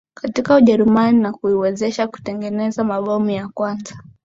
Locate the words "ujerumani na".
0.55-1.31